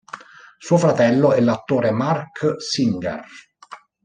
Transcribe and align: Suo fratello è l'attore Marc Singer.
Suo 0.57 0.77
fratello 0.77 1.31
è 1.31 1.41
l'attore 1.41 1.91
Marc 1.91 2.55
Singer. 2.57 3.23